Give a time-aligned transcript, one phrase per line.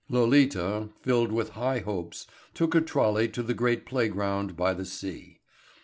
[0.09, 5.41] '"Lolita, filled with high hopes, took a trolley to the great playground by the sea.